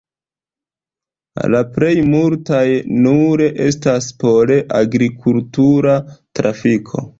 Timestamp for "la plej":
1.55-1.91